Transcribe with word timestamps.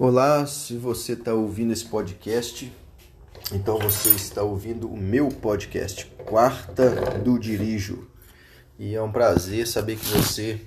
Olá, 0.00 0.46
se 0.46 0.76
você 0.76 1.14
está 1.14 1.34
ouvindo 1.34 1.72
esse 1.72 1.84
podcast, 1.84 2.72
então 3.52 3.80
você 3.80 4.10
está 4.10 4.44
ouvindo 4.44 4.88
o 4.88 4.96
meu 4.96 5.28
podcast, 5.28 6.06
Quarta 6.24 7.18
do 7.18 7.36
Dirijo. 7.36 8.06
E 8.78 8.94
é 8.94 9.02
um 9.02 9.10
prazer 9.10 9.66
saber 9.66 9.96
que 9.96 10.06
você 10.06 10.60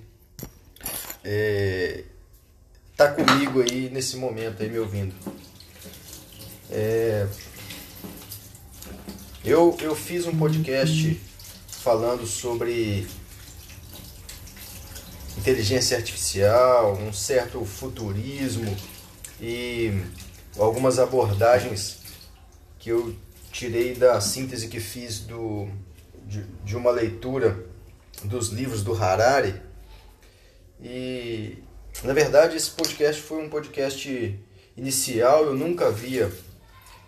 está 0.84 1.22
é, 1.24 2.04
tá 2.98 3.08
comigo 3.08 3.62
aí 3.62 3.90
nesse 3.90 4.18
momento 4.18 4.64
aí 4.64 4.70
me 4.70 4.80
ouvindo. 4.80 5.16
É, 6.70 7.26
eu, 9.46 9.78
eu 9.80 9.96
fiz 9.96 10.26
um 10.26 10.38
podcast 10.38 11.22
falando 11.70 12.28
sobre 12.28 13.08
inteligência 15.38 15.96
artificial, 15.96 16.98
um 16.98 17.14
certo 17.14 17.64
futurismo 17.64 18.76
e 19.42 19.92
algumas 20.58 21.00
abordagens 21.00 22.00
que 22.78 22.90
eu 22.90 23.16
tirei 23.52 23.96
da 23.96 24.22
síntese 24.22 24.68
que 24.68 24.80
fiz 24.80 25.22
do, 25.22 25.68
de, 26.28 26.44
de 26.64 26.78
uma 26.78 26.92
leitura 26.92 27.66
dos 28.24 28.50
livros 28.50 28.84
do 28.84 28.94
Harari. 28.94 29.60
E 30.80 31.58
na 32.04 32.14
verdade 32.14 32.56
esse 32.56 32.70
podcast 32.70 33.22
foi 33.22 33.44
um 33.44 33.50
podcast 33.50 34.40
inicial, 34.78 35.46
eu 35.46 35.56
nunca 35.56 35.88
havia 35.88 36.32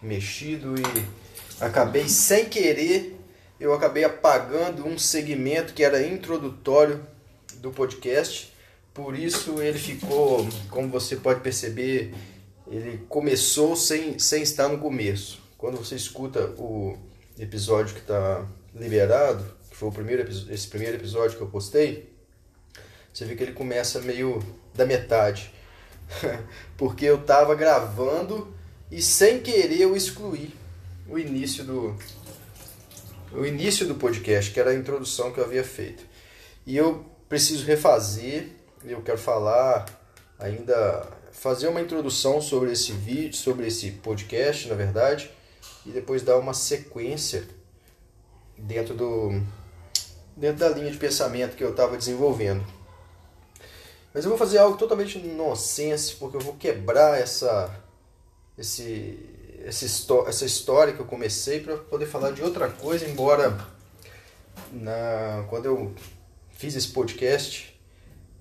mexido 0.01 0.75
e 0.75 1.63
acabei 1.63 2.09
sem 2.09 2.45
querer, 2.45 3.17
eu 3.59 3.73
acabei 3.73 4.03
apagando 4.03 4.85
um 4.85 4.97
segmento 4.97 5.73
que 5.73 5.83
era 5.83 6.05
introdutório 6.05 7.05
do 7.55 7.71
podcast. 7.71 8.52
Por 8.93 9.17
isso 9.17 9.61
ele 9.61 9.79
ficou, 9.79 10.47
como 10.69 10.87
você 10.89 11.15
pode 11.15 11.39
perceber, 11.41 12.13
ele 12.67 12.99
começou 13.09 13.75
sem, 13.75 14.19
sem 14.19 14.43
estar 14.43 14.67
no 14.67 14.77
começo. 14.77 15.41
Quando 15.57 15.77
você 15.77 15.95
escuta 15.95 16.53
o 16.57 16.97
episódio 17.39 17.95
que 17.95 18.01
está 18.01 18.45
liberado, 18.75 19.43
que 19.69 19.75
foi 19.75 19.89
o 19.89 19.91
primeiro, 19.91 20.29
esse 20.51 20.67
primeiro 20.67 20.97
episódio 20.97 21.37
que 21.37 21.43
eu 21.43 21.47
postei, 21.47 22.13
você 23.11 23.25
vê 23.25 23.35
que 23.35 23.43
ele 23.43 23.53
começa 23.53 23.99
meio 24.01 24.43
da 24.75 24.85
metade. 24.85 25.51
Porque 26.77 27.05
eu 27.05 27.15
estava 27.15 27.55
gravando 27.55 28.53
e 28.91 29.01
sem 29.01 29.39
querer 29.39 29.81
eu 29.81 29.95
excluí 29.95 30.53
o 31.07 31.17
início 31.17 31.63
do 31.63 31.95
o 33.31 33.45
início 33.45 33.87
do 33.87 33.95
podcast, 33.95 34.51
que 34.51 34.59
era 34.59 34.69
a 34.69 34.75
introdução 34.75 35.31
que 35.31 35.39
eu 35.39 35.45
havia 35.45 35.63
feito. 35.63 36.03
E 36.67 36.77
eu 36.77 37.03
preciso 37.27 37.65
refazer, 37.65 38.49
eu 38.85 39.01
quero 39.01 39.17
falar 39.17 39.85
ainda 40.37 41.07
fazer 41.31 41.67
uma 41.67 41.81
introdução 41.81 42.41
sobre 42.41 42.71
esse 42.71 42.91
vídeo, 42.91 43.35
sobre 43.35 43.67
esse 43.67 43.91
podcast, 43.91 44.67
na 44.67 44.75
verdade, 44.75 45.31
e 45.85 45.89
depois 45.91 46.21
dar 46.21 46.37
uma 46.37 46.53
sequência 46.53 47.43
dentro 48.57 48.93
do 48.93 49.41
dentro 50.35 50.59
da 50.59 50.69
linha 50.69 50.91
de 50.91 50.97
pensamento 50.97 51.55
que 51.55 51.63
eu 51.63 51.71
estava 51.71 51.95
desenvolvendo. 51.95 52.65
Mas 54.13 54.23
eu 54.23 54.29
vou 54.29 54.37
fazer 54.37 54.57
algo 54.57 54.77
totalmente 54.77 55.17
nonsense, 55.19 56.15
porque 56.15 56.37
eu 56.37 56.41
vou 56.41 56.55
quebrar 56.55 57.19
essa 57.19 57.73
esse 58.57 59.19
essa, 59.65 59.85
essa 60.27 60.45
história 60.45 60.93
que 60.93 60.99
eu 60.99 61.05
comecei 61.05 61.61
para 61.61 61.77
poder 61.77 62.05
falar 62.05 62.31
de 62.31 62.41
outra 62.43 62.69
coisa, 62.69 63.07
embora 63.07 63.57
na, 64.71 65.45
quando 65.49 65.65
eu 65.65 65.95
fiz 66.51 66.75
esse 66.75 66.89
podcast, 66.89 67.72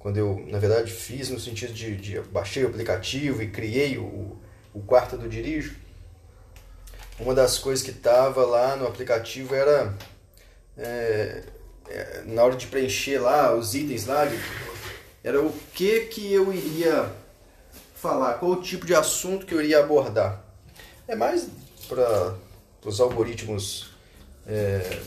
quando 0.03 0.17
eu, 0.17 0.45
na 0.49 0.59
verdade, 0.59 0.91
fiz 0.91 1.31
no 1.31 1.39
sentido 1.39 1.73
de, 1.73 1.97
de 1.97 2.21
baixei 2.23 2.65
o 2.65 2.67
aplicativo 2.67 3.41
e 3.41 3.49
criei 3.49 3.99
o, 3.99 4.37
o 4.75 4.81
quarto 4.81 5.17
do 5.17 5.29
dirijo, 5.29 5.77
uma 7.21 7.33
das 7.33 7.57
coisas 7.57 7.85
que 7.85 7.93
estava 7.93 8.45
lá 8.45 8.75
no 8.75 8.85
aplicativo 8.85 9.55
era 9.55 9.97
é, 10.77 11.45
é, 11.89 12.23
na 12.27 12.43
hora 12.43 12.57
de 12.57 12.67
preencher 12.67 13.19
lá 13.19 13.55
os 13.55 13.77
itens 13.77 14.07
lá, 14.07 14.27
era 15.23 15.41
o 15.41 15.53
que 15.73 16.01
que 16.07 16.33
eu 16.33 16.53
iria 16.53 17.09
falar, 17.95 18.35
qual 18.35 18.51
o 18.51 18.61
tipo 18.61 18.85
de 18.85 18.97
assunto 18.97 19.47
que 19.47 19.55
eu 19.55 19.63
iria 19.63 19.79
abordar. 19.79 20.43
É 21.07 21.15
mais 21.15 21.47
para 21.87 22.35
os 22.85 23.01
algoritmos 23.01 23.93
é, 24.49 25.01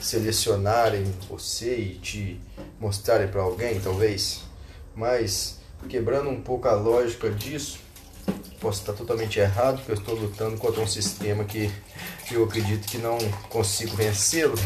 selecionarem 0.00 1.04
você 1.28 1.76
e 1.76 1.94
te 1.98 2.40
mostrarem 2.80 3.28
para 3.28 3.42
alguém, 3.42 3.80
talvez. 3.80 4.42
Mas 4.94 5.58
quebrando 5.88 6.30
um 6.30 6.40
pouco 6.40 6.68
a 6.68 6.72
lógica 6.72 7.30
disso, 7.30 7.78
posso 8.60 8.80
estar 8.80 8.92
totalmente 8.92 9.38
errado, 9.38 9.76
porque 9.76 9.92
eu 9.92 9.96
estou 9.96 10.14
lutando 10.14 10.56
contra 10.58 10.80
um 10.80 10.86
sistema 10.86 11.44
que 11.44 11.70
eu 12.30 12.44
acredito 12.44 12.86
que 12.86 12.98
não 12.98 13.18
consigo 13.48 13.94
vencê-lo, 13.94 14.58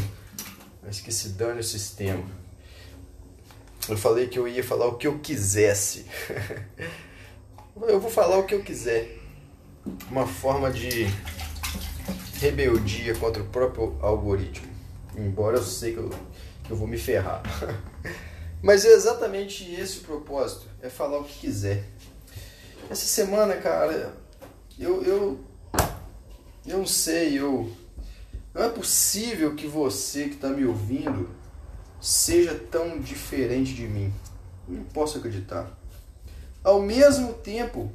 mas 0.82 1.00
que 1.00 1.12
se 1.12 1.30
dane 1.30 1.60
o 1.60 1.64
sistema. 1.64 2.24
Eu 3.88 3.96
falei 3.96 4.28
que 4.28 4.38
eu 4.38 4.46
ia 4.46 4.62
falar 4.62 4.86
o 4.86 4.96
que 4.96 5.06
eu 5.06 5.18
quisesse. 5.18 6.06
eu 7.82 8.00
vou 8.00 8.10
falar 8.10 8.38
o 8.38 8.44
que 8.44 8.54
eu 8.54 8.62
quiser 8.62 9.18
uma 10.10 10.26
forma 10.26 10.70
de 10.70 11.06
rebeldia 12.38 13.14
contra 13.16 13.42
o 13.42 13.46
próprio 13.46 13.96
algoritmo. 14.00 14.68
Embora 15.16 15.56
eu 15.56 15.62
sei 15.62 15.92
que 15.92 15.98
eu, 15.98 16.10
que 16.64 16.70
eu 16.70 16.76
vou 16.76 16.86
me 16.86 16.98
ferrar. 16.98 17.42
Mas 18.62 18.84
é 18.84 18.92
exatamente 18.92 19.72
esse 19.74 19.98
o 19.98 20.02
propósito, 20.02 20.66
é 20.82 20.90
falar 20.90 21.18
o 21.18 21.24
que 21.24 21.40
quiser. 21.40 21.84
Essa 22.90 23.06
semana, 23.06 23.56
cara, 23.56 24.14
eu, 24.78 25.02
eu, 25.02 25.40
eu 26.66 26.78
não 26.78 26.86
sei, 26.86 27.38
eu, 27.38 27.70
não 28.52 28.64
é 28.64 28.68
possível 28.68 29.54
que 29.54 29.66
você 29.66 30.24
que 30.24 30.34
está 30.34 30.48
me 30.48 30.64
ouvindo 30.64 31.30
seja 32.00 32.54
tão 32.54 32.98
diferente 32.98 33.74
de 33.74 33.86
mim. 33.86 34.12
Não 34.68 34.84
posso 34.84 35.18
acreditar. 35.18 35.70
Ao 36.62 36.80
mesmo 36.80 37.32
tempo, 37.34 37.90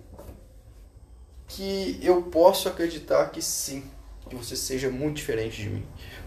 que 1.48 2.00
eu 2.02 2.24
posso 2.24 2.68
acreditar 2.68 3.30
que 3.30 3.42
sim, 3.42 3.84
que 4.30 4.36
você 4.36 4.56
seja 4.56 4.90
muito 4.90 5.18
diferente 5.18 5.62
de 5.62 5.70
mim. 5.70 5.86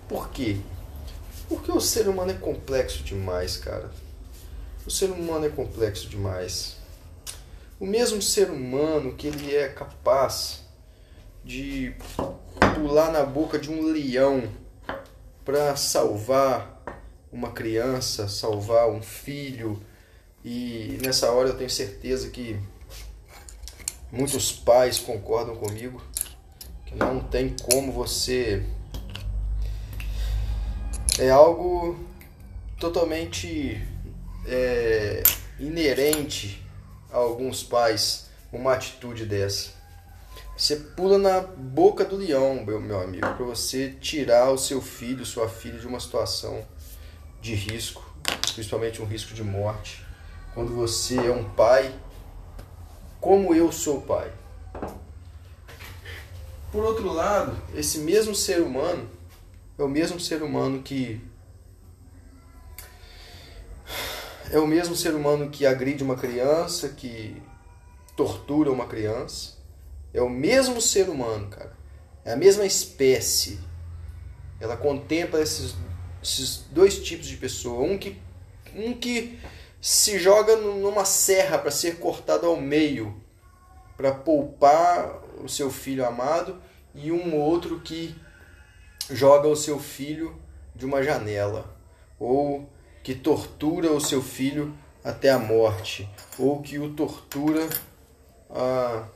Por 0.08 0.30
quê? 0.30 0.58
Porque 1.48 1.72
o 1.72 1.80
ser 1.80 2.08
humano 2.08 2.30
é 2.30 2.34
complexo 2.34 3.02
demais, 3.02 3.56
cara. 3.56 3.90
O 4.88 4.90
ser 4.90 5.10
humano 5.10 5.44
é 5.44 5.50
complexo 5.50 6.08
demais. 6.08 6.78
O 7.78 7.84
mesmo 7.84 8.22
ser 8.22 8.48
humano 8.48 9.14
que 9.14 9.26
ele 9.26 9.54
é 9.54 9.68
capaz 9.68 10.64
de 11.44 11.94
pular 12.74 13.12
na 13.12 13.22
boca 13.22 13.58
de 13.58 13.70
um 13.70 13.82
leão 13.82 14.50
para 15.44 15.76
salvar 15.76 16.82
uma 17.30 17.52
criança, 17.52 18.28
salvar 18.28 18.88
um 18.88 19.02
filho. 19.02 19.78
E 20.42 20.98
nessa 21.04 21.30
hora 21.32 21.50
eu 21.50 21.58
tenho 21.58 21.68
certeza 21.68 22.30
que 22.30 22.58
muitos 24.10 24.50
pais 24.50 24.98
concordam 24.98 25.54
comigo 25.54 26.02
que 26.86 26.94
não 26.94 27.20
tem 27.20 27.54
como 27.70 27.92
você 27.92 28.64
é 31.18 31.28
algo 31.28 32.08
totalmente 32.80 33.86
é, 34.48 35.22
inerente 35.60 36.64
a 37.12 37.18
alguns 37.18 37.62
pais 37.62 38.28
uma 38.52 38.72
atitude 38.72 39.26
dessa. 39.26 39.70
Você 40.56 40.74
pula 40.74 41.18
na 41.18 41.40
boca 41.40 42.04
do 42.04 42.16
leão, 42.16 42.64
meu, 42.64 42.80
meu 42.80 43.00
amigo, 43.00 43.20
para 43.20 43.44
você 43.44 43.90
tirar 44.00 44.50
o 44.50 44.58
seu 44.58 44.82
filho, 44.82 45.24
sua 45.24 45.48
filha 45.48 45.78
de 45.78 45.86
uma 45.86 46.00
situação 46.00 46.66
de 47.40 47.54
risco, 47.54 48.04
principalmente 48.54 49.00
um 49.00 49.04
risco 49.04 49.34
de 49.34 49.44
morte. 49.44 50.04
Quando 50.54 50.74
você 50.74 51.16
é 51.16 51.30
um 51.30 51.48
pai 51.50 51.94
como 53.20 53.54
eu 53.54 53.70
sou 53.70 54.00
pai. 54.00 54.32
Por 56.72 56.84
outro 56.84 57.12
lado, 57.12 57.56
esse 57.74 57.98
mesmo 57.98 58.34
ser 58.34 58.60
humano 58.60 59.08
é 59.78 59.82
o 59.82 59.88
mesmo 59.88 60.18
ser 60.18 60.42
humano 60.42 60.82
que 60.82 61.20
é 64.50 64.58
o 64.58 64.66
mesmo 64.66 64.96
ser 64.96 65.14
humano 65.14 65.50
que 65.50 65.66
agride 65.66 66.02
uma 66.02 66.16
criança, 66.16 66.88
que 66.88 67.40
tortura 68.16 68.70
uma 68.70 68.86
criança. 68.86 69.56
É 70.12 70.22
o 70.22 70.28
mesmo 70.28 70.80
ser 70.80 71.08
humano, 71.08 71.48
cara. 71.48 71.76
É 72.24 72.32
a 72.32 72.36
mesma 72.36 72.64
espécie. 72.64 73.60
Ela 74.60 74.76
contempla 74.76 75.40
esses, 75.40 75.74
esses 76.22 76.64
dois 76.70 76.98
tipos 76.98 77.26
de 77.26 77.36
pessoa. 77.36 77.86
Um 77.86 77.98
que, 77.98 78.20
um 78.74 78.94
que 78.94 79.38
se 79.80 80.18
joga 80.18 80.56
numa 80.56 81.04
serra 81.04 81.58
para 81.58 81.70
ser 81.70 81.98
cortado 81.98 82.46
ao 82.46 82.60
meio, 82.60 83.20
para 83.96 84.12
poupar 84.12 85.22
o 85.42 85.48
seu 85.48 85.70
filho 85.70 86.04
amado, 86.04 86.60
e 86.94 87.12
um 87.12 87.36
outro 87.36 87.80
que 87.80 88.14
joga 89.10 89.46
o 89.46 89.56
seu 89.56 89.78
filho 89.78 90.40
de 90.74 90.84
uma 90.84 91.02
janela, 91.02 91.76
ou 92.18 92.68
que 93.08 93.14
tortura 93.14 93.90
o 93.90 93.98
seu 93.98 94.20
filho 94.20 94.76
até 95.02 95.30
a 95.30 95.38
morte, 95.38 96.06
ou 96.38 96.60
que 96.60 96.78
o 96.78 96.92
tortura 96.92 97.66
Ah, 98.50 99.08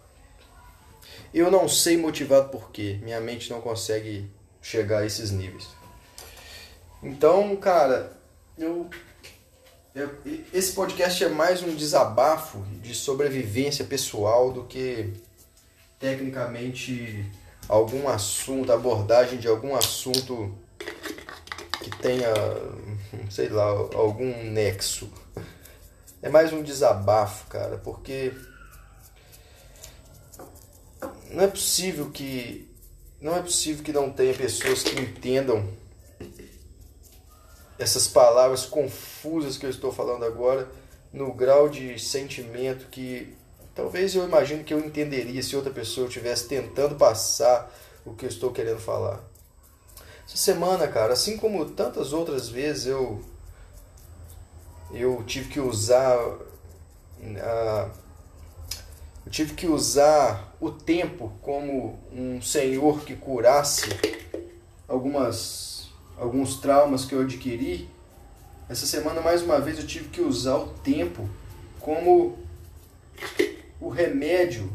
eu 1.34 1.50
não 1.50 1.68
sei 1.68 1.98
motivado 1.98 2.48
por 2.48 2.70
quê. 2.70 2.98
Minha 3.02 3.20
mente 3.20 3.50
não 3.50 3.60
consegue 3.60 4.30
chegar 4.62 5.00
a 5.00 5.04
esses 5.04 5.30
níveis. 5.30 5.68
Então, 7.02 7.54
cara, 7.56 8.16
eu, 8.56 8.88
esse 10.54 10.72
podcast 10.72 11.24
é 11.24 11.28
mais 11.28 11.62
um 11.62 11.74
desabafo 11.74 12.64
de 12.82 12.94
sobrevivência 12.94 13.84
pessoal 13.84 14.54
do 14.54 14.64
que 14.64 15.12
tecnicamente 16.00 17.30
algum 17.68 18.08
assunto, 18.08 18.72
abordagem 18.72 19.38
de 19.38 19.48
algum 19.48 19.76
assunto 19.76 20.50
que 21.82 21.90
tenha, 21.98 22.32
sei 23.30 23.48
lá, 23.48 23.64
algum 23.64 24.44
nexo. 24.44 25.10
É 26.20 26.28
mais 26.28 26.52
um 26.52 26.62
desabafo, 26.62 27.46
cara, 27.48 27.78
porque 27.78 28.32
não 31.30 31.44
é 31.44 31.48
possível 31.48 32.10
que 32.10 32.70
não 33.20 33.36
é 33.36 33.42
possível 33.42 33.84
que 33.84 33.92
não 33.92 34.10
tenha 34.10 34.34
pessoas 34.34 34.82
que 34.82 35.00
entendam 35.00 35.68
essas 37.78 38.06
palavras 38.06 38.64
confusas 38.64 39.56
que 39.56 39.66
eu 39.66 39.70
estou 39.70 39.92
falando 39.92 40.24
agora 40.24 40.68
no 41.12 41.32
grau 41.32 41.68
de 41.68 41.98
sentimento 41.98 42.88
que 42.88 43.34
talvez 43.74 44.14
eu 44.14 44.24
imagino 44.24 44.64
que 44.64 44.74
eu 44.74 44.80
entenderia 44.80 45.42
se 45.42 45.54
outra 45.54 45.72
pessoa 45.72 46.06
estivesse 46.06 46.48
tentando 46.48 46.96
passar 46.96 47.72
o 48.04 48.12
que 48.14 48.24
eu 48.24 48.28
estou 48.28 48.52
querendo 48.52 48.80
falar. 48.80 49.31
Essa 50.26 50.36
semana, 50.36 50.88
cara, 50.88 51.12
assim 51.12 51.36
como 51.36 51.64
tantas 51.66 52.12
outras 52.12 52.48
vezes 52.48 52.86
eu 52.86 53.20
eu 54.92 55.22
tive 55.24 55.48
que 55.48 55.60
usar 55.60 56.18
a 57.40 57.90
eu 59.24 59.30
tive 59.30 59.54
que 59.54 59.66
usar 59.66 60.52
o 60.60 60.70
tempo 60.70 61.32
como 61.40 61.98
um 62.12 62.42
senhor 62.42 63.02
que 63.02 63.14
curasse 63.14 63.88
algumas, 64.88 65.88
alguns 66.18 66.56
traumas 66.56 67.04
que 67.04 67.14
eu 67.14 67.20
adquiri. 67.20 67.88
Essa 68.68 68.84
semana, 68.84 69.20
mais 69.20 69.42
uma 69.42 69.60
vez, 69.60 69.78
eu 69.78 69.86
tive 69.86 70.08
que 70.08 70.20
usar 70.20 70.56
o 70.56 70.68
tempo 70.68 71.28
como 71.78 72.38
o 73.80 73.88
remédio. 73.88 74.70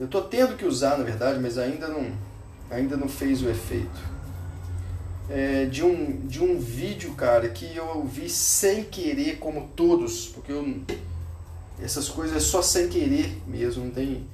Eu 0.00 0.06
estou 0.06 0.22
tendo 0.22 0.56
que 0.56 0.64
usar, 0.64 0.96
na 0.96 1.04
verdade, 1.04 1.38
mas 1.38 1.58
ainda 1.58 1.88
não, 1.88 2.10
ainda 2.70 2.96
não 2.96 3.08
fez 3.08 3.42
o 3.42 3.48
efeito. 3.48 4.15
É, 5.28 5.64
de, 5.64 5.82
um, 5.82 6.26
de 6.26 6.42
um 6.42 6.58
vídeo, 6.58 7.14
cara, 7.14 7.48
que 7.48 7.76
eu 7.76 8.04
vi 8.04 8.28
sem 8.28 8.84
querer, 8.84 9.38
como 9.38 9.68
todos, 9.74 10.28
porque 10.28 10.52
eu 10.52 10.84
essas 11.82 12.08
coisas 12.08 12.36
é 12.36 12.40
só 12.40 12.62
sem 12.62 12.88
querer 12.88 13.36
mesmo, 13.46 13.84
não 13.84 13.90
tem. 13.90 14.26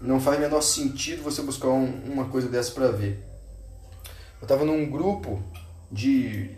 Não 0.00 0.20
faz 0.20 0.38
menor 0.38 0.60
sentido 0.60 1.22
você 1.22 1.40
buscar 1.40 1.68
um, 1.68 1.86
uma 2.12 2.26
coisa 2.26 2.48
dessa 2.48 2.72
para 2.72 2.90
ver. 2.90 3.22
Eu 4.40 4.44
estava 4.44 4.64
num 4.64 4.90
grupo 4.90 5.42
de, 5.90 6.50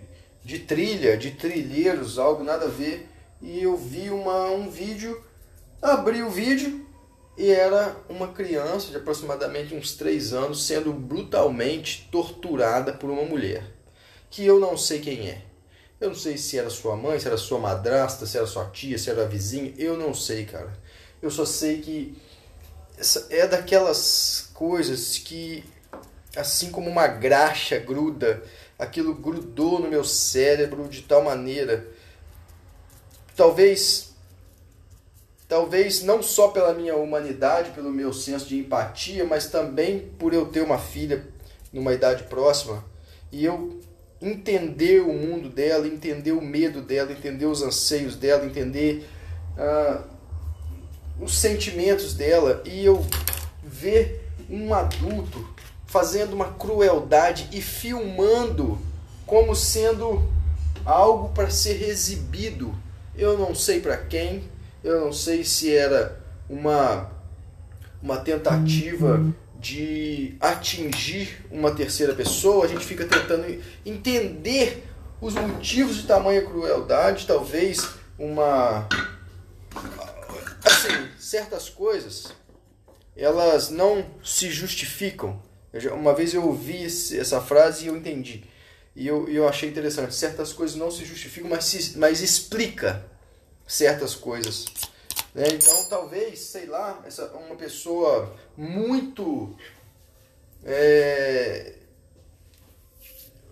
de 0.45 0.61
trilha, 0.61 1.17
de 1.17 1.33
trilheiros, 1.33 2.19
algo 2.19 2.43
nada 2.43 2.65
a 2.65 2.69
ver, 2.69 3.09
e 3.41 3.63
eu 3.63 3.77
vi 3.77 4.11
uma, 4.11 4.47
um 4.51 4.71
vídeo, 4.71 5.23
abri 5.83 6.23
o 6.23 6.31
vídeo 6.31 6.86
e 7.37 7.51
era 7.51 7.97
uma 8.09 8.29
criança 8.29 8.91
de 8.91 8.97
aproximadamente 8.97 9.75
uns 9.75 9.95
3 9.95 10.33
anos 10.33 10.67
sendo 10.67 10.93
brutalmente 10.93 12.09
torturada 12.11 12.93
por 12.93 13.11
uma 13.11 13.25
mulher, 13.25 13.65
que 14.31 14.45
eu 14.45 14.59
não 14.59 14.77
sei 14.77 15.01
quem 15.01 15.29
é. 15.29 15.43
Eu 15.99 16.09
não 16.09 16.17
sei 16.17 16.37
se 16.37 16.59
era 16.59 16.69
sua 16.69 16.95
mãe, 16.95 17.19
se 17.19 17.27
era 17.27 17.39
sua 17.39 17.59
madrasta, 17.59 18.27
se 18.27 18.37
era 18.37 18.47
sua 18.47 18.67
tia, 18.67 18.99
se 18.99 19.09
era 19.09 19.27
vizinha. 19.27 19.73
Eu 19.79 19.97
não 19.97 20.13
sei, 20.13 20.45
cara. 20.45 20.79
Eu 21.23 21.31
só 21.31 21.47
sei 21.47 21.81
que 21.81 22.17
é 23.31 23.47
daquelas 23.47 24.51
coisas 24.53 25.17
que, 25.17 25.65
assim 26.37 26.71
como 26.71 26.91
uma 26.91 27.07
graxa 27.07 27.79
gruda, 27.79 28.43
aquilo 28.79 29.15
grudou 29.15 29.79
no 29.79 29.89
meu 29.89 30.05
cérebro 30.05 30.87
de 30.87 31.01
tal 31.01 31.23
maneira. 31.23 31.89
Talvez, 33.35 34.06
talvez 35.49 36.03
não 36.03 36.23
só 36.23 36.49
pela 36.49 36.75
minha 36.75 36.97
humanidade, 36.97 37.71
pelo 37.71 37.91
meu 37.91 38.13
senso 38.13 38.47
de 38.47 38.59
empatia, 38.59 39.25
mas 39.25 39.47
também 39.47 40.01
por 40.19 40.35
eu 40.35 40.47
ter 40.47 40.63
uma 40.63 40.79
filha 40.79 41.27
numa 41.73 41.93
idade 41.93 42.25
próxima. 42.25 42.85
E 43.31 43.45
eu 43.45 43.81
entender 44.21 45.03
o 45.03 45.13
mundo 45.13 45.49
dela, 45.49 45.87
entender 45.87 46.33
o 46.33 46.41
medo 46.41 46.81
dela, 46.81 47.13
entender 47.13 47.47
os 47.47 47.63
anseios 47.63 48.17
dela, 48.17 48.45
entender 48.45 49.09
uh, 49.57 50.03
os 51.21 51.37
sentimentos 51.37 52.15
dela 52.15 52.63
e 52.65 52.85
eu 52.85 53.05
ver 53.63 54.25
um 54.49 54.73
adulto 54.75 55.47
fazendo 55.87 56.35
uma 56.35 56.53
crueldade 56.53 57.49
e 57.53 57.61
filmando 57.61 58.79
como 59.25 59.55
sendo 59.55 60.23
algo 60.85 61.31
para 61.31 61.51
ser 61.51 61.83
exibido. 61.83 62.75
Eu 63.17 63.39
não 63.39 63.55
sei 63.55 63.81
para 63.81 63.97
quem, 63.97 64.45
eu 64.87 65.01
não 65.01 65.13
sei 65.13 65.45
se 65.45 65.75
era 65.75 66.21
uma 66.49 67.11
uma 68.03 68.19
tentativa 68.19 69.21
de 69.59 70.37
atingir 70.39 71.45
uma 71.51 71.75
terceira 71.75 72.15
pessoa, 72.15 72.65
a 72.65 72.69
gente 72.69 72.85
fica 72.85 73.05
tentando 73.05 73.61
entender 73.85 74.85
os 75.21 75.35
motivos 75.35 75.97
de 75.97 76.07
tamanha 76.07 76.45
crueldade, 76.45 77.27
talvez 77.27 77.89
uma 78.19 78.87
assim, 80.65 81.09
certas 81.19 81.69
coisas 81.69 82.33
elas 83.17 83.71
não 83.71 84.05
se 84.23 84.51
justificam. 84.51 85.43
Já, 85.73 85.95
uma 85.95 86.15
vez 86.15 86.35
eu 86.35 86.45
ouvi 86.47 86.85
essa 86.85 87.41
frase 87.41 87.85
e 87.85 87.89
eu 87.89 87.97
entendi. 87.97 88.45
E 88.95 89.07
eu, 89.07 89.29
eu 89.29 89.49
achei 89.49 89.69
interessante. 89.69 90.15
Certas 90.15 90.53
coisas 90.53 90.77
não 90.77 90.91
se 90.91 91.05
justificam, 91.05 91.49
mas, 91.49 91.65
se, 91.65 91.99
mas 91.99 92.21
explica 92.21 93.05
certas 93.67 94.15
coisas. 94.15 94.65
Né? 95.35 95.45
Então, 95.53 95.85
talvez, 95.89 96.39
sei 96.41 96.67
lá, 96.67 97.03
essa, 97.07 97.27
uma 97.35 97.57
pessoa 97.57 98.35
muito. 98.57 99.55
É, 100.65 101.75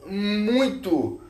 muito 0.06 1.20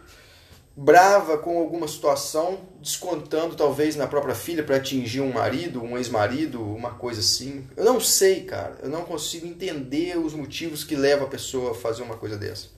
brava 0.77 1.39
com 1.39 1.59
alguma 1.59 1.87
situação, 1.87 2.61
descontando 2.81 3.55
talvez 3.55 3.95
na 3.95 4.07
própria 4.07 4.35
filha 4.35 4.65
para 4.65 4.77
atingir 4.77 5.21
um 5.21 5.33
marido, 5.33 5.83
um 5.83 5.97
ex-marido, 5.97 6.61
uma 6.61 6.91
coisa 6.91 7.21
assim. 7.21 7.67
Eu 7.77 7.85
não 7.85 8.01
sei, 8.01 8.43
cara. 8.43 8.79
Eu 8.83 8.89
não 8.89 9.05
consigo 9.05 9.47
entender 9.47 10.19
os 10.19 10.35
motivos 10.35 10.83
que 10.83 10.97
levam 10.97 11.27
a 11.27 11.31
pessoa 11.31 11.71
a 11.71 11.75
fazer 11.75 12.03
uma 12.03 12.17
coisa 12.17 12.37
dessa. 12.37 12.69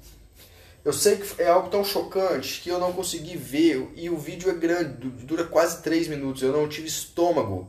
Eu 0.86 0.92
sei 0.92 1.16
que 1.16 1.42
é 1.42 1.48
algo 1.48 1.68
tão 1.68 1.84
chocante 1.84 2.60
que 2.60 2.68
eu 2.68 2.78
não 2.78 2.92
consegui 2.92 3.36
ver 3.36 3.88
e 3.96 4.08
o 4.08 4.16
vídeo 4.16 4.48
é 4.48 4.54
grande, 4.54 5.08
dura 5.08 5.42
quase 5.42 5.82
3 5.82 6.06
minutos. 6.06 6.42
Eu 6.42 6.52
não 6.52 6.68
tive 6.68 6.86
estômago 6.86 7.68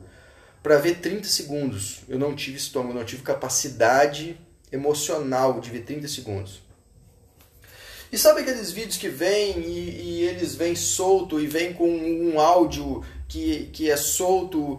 para 0.62 0.78
ver 0.78 1.00
30 1.00 1.26
segundos. 1.26 2.02
Eu 2.08 2.16
não 2.16 2.32
tive 2.36 2.58
estômago, 2.58 2.96
não 2.96 3.04
tive 3.04 3.22
capacidade 3.22 4.38
emocional 4.70 5.58
de 5.58 5.68
ver 5.68 5.80
30 5.80 6.06
segundos. 6.06 6.62
E 8.12 8.16
sabe 8.16 8.42
aqueles 8.42 8.70
vídeos 8.70 8.96
que 8.96 9.08
vêm 9.08 9.62
e, 9.62 10.00
e, 10.00 10.24
eles 10.24 10.54
vêm 10.54 10.76
solto 10.76 11.40
e 11.40 11.48
vêm 11.48 11.72
com 11.72 11.90
um 11.90 12.38
áudio 12.38 13.02
que, 13.26 13.68
que 13.72 13.90
é 13.90 13.96
solto 13.96 14.78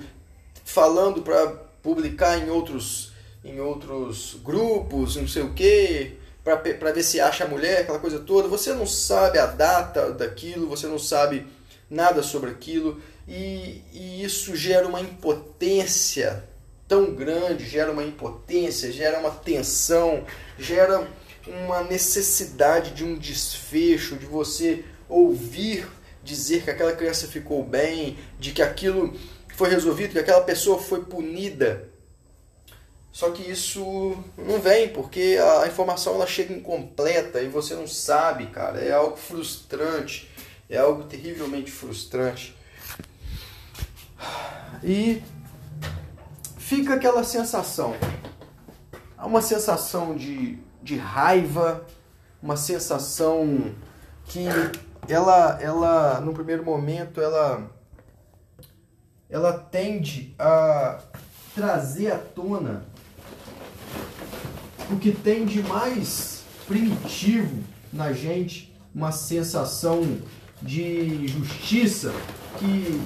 falando 0.63 1.23
para 1.23 1.45
publicar 1.83 2.37
em 2.37 2.49
outros, 2.49 3.11
em 3.43 3.59
outros 3.59 4.37
grupos, 4.41 5.17
não 5.17 5.27
sei 5.27 5.41
o 5.41 5.53
que, 5.53 6.18
para 6.57 6.91
ver 6.91 7.03
se 7.03 7.19
acha 7.19 7.43
a 7.43 7.47
mulher, 7.47 7.81
aquela 7.81 7.99
coisa 7.99 8.19
toda. 8.19 8.47
Você 8.47 8.73
não 8.73 8.85
sabe 8.85 9.39
a 9.39 9.45
data 9.45 10.11
daquilo, 10.11 10.67
você 10.67 10.87
não 10.87 10.99
sabe 10.99 11.47
nada 11.89 12.21
sobre 12.21 12.51
aquilo, 12.51 13.01
e, 13.27 13.81
e 13.91 14.23
isso 14.23 14.55
gera 14.55 14.87
uma 14.87 15.01
impotência 15.01 16.43
tão 16.87 17.13
grande, 17.13 17.67
gera 17.67 17.91
uma 17.91 18.03
impotência, 18.03 18.91
gera 18.91 19.19
uma 19.19 19.31
tensão, 19.31 20.23
gera 20.57 21.07
uma 21.47 21.83
necessidade 21.83 22.91
de 22.91 23.03
um 23.03 23.17
desfecho, 23.17 24.15
de 24.15 24.25
você 24.25 24.83
ouvir 25.07 25.87
dizer 26.23 26.63
que 26.63 26.69
aquela 26.69 26.93
criança 26.93 27.27
ficou 27.27 27.63
bem, 27.63 28.17
de 28.39 28.51
que 28.51 28.61
aquilo 28.61 29.13
foi 29.55 29.69
resolvido, 29.69 30.13
que 30.13 30.19
aquela 30.19 30.41
pessoa 30.41 30.79
foi 30.79 31.03
punida. 31.03 31.89
Só 33.11 33.31
que 33.31 33.41
isso 33.41 34.15
não 34.37 34.59
vem, 34.59 34.89
porque 34.89 35.37
a 35.61 35.67
informação 35.67 36.15
ela 36.15 36.27
chega 36.27 36.53
incompleta 36.53 37.41
e 37.41 37.49
você 37.49 37.73
não 37.73 37.87
sabe, 37.87 38.47
cara. 38.47 38.79
É 38.79 38.91
algo 38.91 39.17
frustrante, 39.17 40.29
é 40.69 40.77
algo 40.77 41.03
terrivelmente 41.03 41.71
frustrante. 41.71 42.55
E 44.83 45.21
fica 46.57 46.93
aquela 46.93 47.23
sensação, 47.23 47.95
uma 49.17 49.41
sensação 49.41 50.15
de, 50.15 50.59
de 50.81 50.95
raiva, 50.95 51.85
uma 52.41 52.55
sensação 52.55 53.73
que 54.25 54.45
ela, 55.07 55.59
ela 55.61 56.21
no 56.21 56.33
primeiro 56.33 56.63
momento 56.63 57.19
ela 57.19 57.69
ela 59.29 59.53
tende 59.53 60.33
a 60.39 60.99
trazer 61.53 62.11
à 62.11 62.17
tona 62.17 62.85
o 64.91 64.97
que 64.97 65.11
tem 65.11 65.45
de 65.45 65.61
mais 65.63 66.43
primitivo 66.67 67.63
na 67.91 68.11
gente, 68.11 68.75
uma 68.93 69.11
sensação 69.11 70.01
de 70.61 71.27
justiça 71.27 72.13
que 72.57 73.01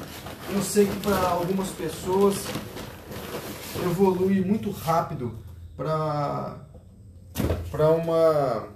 eu 0.54 0.62
sei 0.62 0.86
que 0.86 0.96
para 0.98 1.18
algumas 1.30 1.70
pessoas 1.70 2.36
evolui 3.86 4.42
muito 4.42 4.72
rápido 4.72 5.38
para 5.76 6.58
para 7.72 7.90
uma 7.92 8.68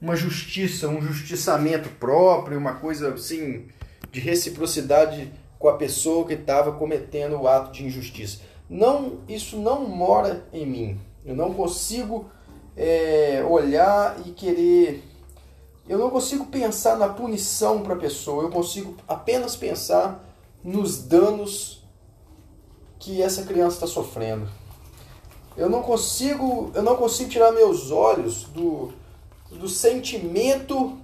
uma 0.00 0.16
justiça, 0.16 0.88
um 0.88 1.00
justiçamento 1.00 1.88
próprio, 1.90 2.58
uma 2.58 2.74
coisa 2.74 3.14
assim 3.14 3.68
de 4.10 4.18
reciprocidade 4.18 5.32
com 5.60 5.68
a 5.68 5.76
pessoa 5.76 6.26
que 6.26 6.34
estava 6.34 6.72
cometendo 6.72 7.36
o 7.36 7.46
ato 7.46 7.70
de 7.72 7.84
injustiça. 7.84 8.40
Não, 8.68 9.20
isso 9.28 9.56
não 9.56 9.88
mora 9.88 10.44
em 10.52 10.66
mim. 10.66 11.00
Eu 11.24 11.36
não 11.36 11.54
consigo 11.54 12.30
é, 12.76 13.44
olhar 13.48 14.16
e 14.26 14.30
querer. 14.30 15.04
Eu 15.88 15.98
não 15.98 16.10
consigo 16.10 16.46
pensar 16.46 16.96
na 16.96 17.08
punição 17.08 17.82
para 17.82 17.94
a 17.94 17.98
pessoa. 17.98 18.44
Eu 18.44 18.50
consigo 18.50 18.96
apenas 19.06 19.56
pensar 19.56 20.24
nos 20.62 20.98
danos 21.02 21.82
que 22.98 23.20
essa 23.20 23.42
criança 23.42 23.76
está 23.76 23.86
sofrendo. 23.86 24.48
Eu 25.56 25.68
não 25.68 25.82
consigo, 25.82 26.70
eu 26.74 26.82
não 26.82 26.96
consigo 26.96 27.30
tirar 27.30 27.52
meus 27.52 27.90
olhos 27.90 28.44
do, 28.44 28.92
do 29.50 29.68
sentimento 29.68 30.98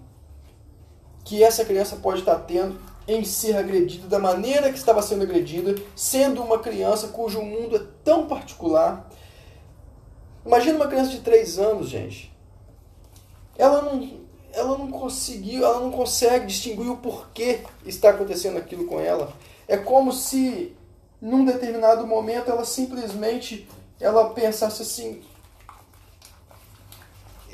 que 1.25 1.43
essa 1.43 1.65
criança 1.65 1.97
pode 1.97 2.21
estar 2.21 2.37
tendo 2.37 2.79
em 3.07 3.25
ser 3.25 3.57
agredida 3.57 4.07
da 4.07 4.19
maneira 4.19 4.71
que 4.71 4.79
estava 4.79 5.03
sendo 5.03 5.23
agredida, 5.23 5.75
sendo 5.97 6.43
uma 6.43 6.59
criança 6.59 7.09
cujo 7.09 7.43
mundo 7.43 7.77
é 7.77 7.83
tão 8.05 8.27
particular. 8.27 9.08
Imagina 10.49 10.77
uma 10.77 10.89
criança 10.89 11.11
de 11.11 11.21
3 11.21 11.59
anos, 11.59 11.91
gente. 11.91 12.35
Ela 13.59 13.83
não, 13.83 14.19
ela 14.51 14.79
não 14.79 14.91
conseguiu, 14.91 15.63
ela 15.63 15.79
não 15.79 15.91
consegue 15.91 16.47
distinguir 16.47 16.91
o 16.91 16.97
porquê 16.97 17.61
está 17.85 18.09
acontecendo 18.09 18.57
aquilo 18.57 18.87
com 18.87 18.99
ela. 18.99 19.31
É 19.69 19.77
como 19.77 20.11
se 20.11 20.75
num 21.21 21.45
determinado 21.45 22.07
momento 22.07 22.51
ela 22.51 22.65
simplesmente 22.65 23.69
ela 24.01 24.31
pensasse 24.31 24.81
assim, 24.81 25.23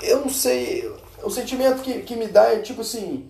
eu 0.01 0.21
não 0.21 0.29
sei, 0.29 0.89
o 1.21 1.29
sentimento 1.29 1.81
que, 1.81 2.01
que 2.01 2.15
me 2.15 2.27
dá 2.27 2.53
é 2.53 2.59
tipo 2.59 2.79
assim, 2.79 3.29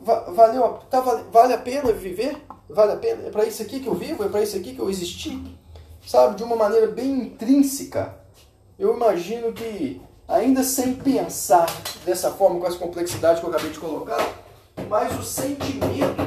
valeu, 0.00 0.78
tá, 0.88 1.00
vale 1.00 1.52
a 1.52 1.58
pena 1.58 1.92
viver? 1.92 2.40
Vale 2.68 2.92
a 2.92 2.96
pena? 2.96 3.26
É 3.26 3.30
para 3.30 3.44
isso 3.44 3.60
aqui 3.60 3.80
que 3.80 3.88
eu 3.88 3.94
vivo? 3.94 4.22
É 4.22 4.28
para 4.28 4.42
isso 4.42 4.56
aqui 4.56 4.72
que 4.72 4.80
eu 4.80 4.88
existi? 4.88 5.58
Sabe, 6.06 6.36
de 6.36 6.44
uma 6.44 6.54
maneira 6.54 6.86
bem 6.86 7.10
intrínseca. 7.10 8.17
Eu 8.78 8.94
imagino 8.94 9.52
que, 9.52 10.00
ainda 10.28 10.62
sem 10.62 10.94
pensar 10.94 11.66
dessa 12.04 12.30
forma, 12.30 12.60
com 12.60 12.66
essa 12.68 12.78
complexidade 12.78 13.40
que 13.40 13.46
eu 13.46 13.50
acabei 13.50 13.72
de 13.72 13.80
colocar, 13.80 14.24
mas 14.88 15.18
o 15.18 15.22
sentimento. 15.24 16.22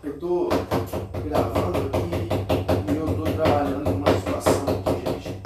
Eu 0.00 0.14
estou 0.14 0.48
gravando 1.24 1.88
aqui 1.88 2.92
e 2.92 2.96
eu 2.96 3.10
estou 3.10 3.24
trabalhando 3.34 3.90
numa 3.90 4.16
situação 4.16 4.64
aqui, 4.78 5.10
gente. 5.10 5.40